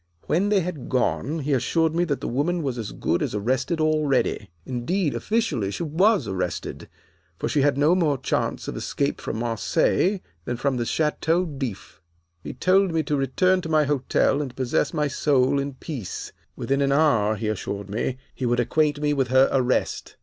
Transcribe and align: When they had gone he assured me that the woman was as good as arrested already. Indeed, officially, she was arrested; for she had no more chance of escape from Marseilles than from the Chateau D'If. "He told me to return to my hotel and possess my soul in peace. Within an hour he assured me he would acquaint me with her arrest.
When 0.25 0.49
they 0.49 0.61
had 0.61 0.89
gone 0.89 1.41
he 1.41 1.53
assured 1.53 1.93
me 1.93 2.05
that 2.05 2.21
the 2.21 2.27
woman 2.27 2.63
was 2.63 2.79
as 2.79 2.91
good 2.91 3.21
as 3.21 3.35
arrested 3.35 3.79
already. 3.79 4.49
Indeed, 4.65 5.13
officially, 5.13 5.69
she 5.69 5.83
was 5.83 6.27
arrested; 6.27 6.89
for 7.37 7.47
she 7.47 7.61
had 7.61 7.77
no 7.77 7.93
more 7.93 8.17
chance 8.17 8.67
of 8.67 8.75
escape 8.75 9.21
from 9.21 9.37
Marseilles 9.37 10.19
than 10.45 10.57
from 10.57 10.77
the 10.77 10.85
Chateau 10.87 11.45
D'If. 11.45 12.01
"He 12.41 12.51
told 12.51 12.91
me 12.91 13.03
to 13.03 13.15
return 13.15 13.61
to 13.61 13.69
my 13.69 13.83
hotel 13.83 14.41
and 14.41 14.55
possess 14.55 14.91
my 14.91 15.07
soul 15.07 15.59
in 15.59 15.75
peace. 15.75 16.31
Within 16.55 16.81
an 16.81 16.91
hour 16.91 17.35
he 17.35 17.47
assured 17.47 17.87
me 17.87 18.17
he 18.33 18.47
would 18.47 18.59
acquaint 18.59 18.99
me 18.99 19.13
with 19.13 19.27
her 19.27 19.49
arrest. 19.53 20.17